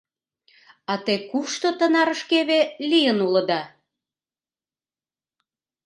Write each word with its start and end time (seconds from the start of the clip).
А 0.91 0.93
те 1.05 1.15
кушто 1.29 1.67
тынарышкеве 1.79 2.59
лийын 2.89 3.17
улыда? 3.27 3.61